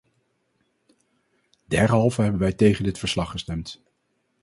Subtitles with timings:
[1.67, 3.81] Derhalve hebben wij tegen dit verslag gestemd.